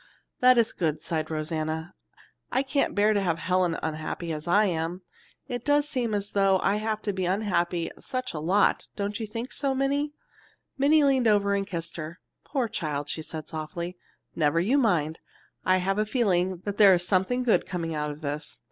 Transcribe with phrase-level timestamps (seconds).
[0.39, 1.93] "That is good," sighed Rosanna.
[2.51, 5.03] "I can't bear to have Helen unhappy as I am.
[5.47, 9.27] It does seem as though I have to be unhappy such a lot, don't you
[9.27, 10.13] think so, Minnie?"
[10.75, 12.19] Minnie leaned over and kissed her.
[12.43, 13.95] "Poor child!" she said softly.
[14.35, 15.19] "Never you mind!
[15.65, 18.57] I have a feeling that there is something good coming out of this.